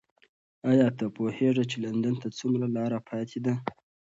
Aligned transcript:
ایا 0.69 0.87
ته 0.97 1.05
پوهېږې 1.15 1.63
چې 1.71 1.77
لندن 1.85 2.15
ته 2.21 2.27
څومره 2.39 2.65
لاره 2.75 2.99
پاتې 3.09 3.39
ده؟ 3.45 3.53